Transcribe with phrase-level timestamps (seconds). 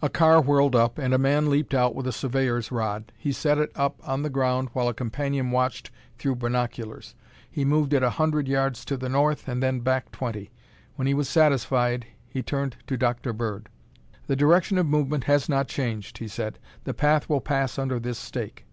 [0.00, 3.10] A car whirled up and a man leaped out with a surveyor's rod.
[3.18, 7.16] He set it up on the ground while a companion watched through binoculars.
[7.50, 10.52] He moved it a hundred yards to the north and then back twenty.
[10.94, 13.32] When he was satisfied he turned to Dr.
[13.32, 13.68] Bird.
[14.28, 16.60] "The direction of movement has not changed," he said.
[16.84, 18.66] "The path will pass under this stake."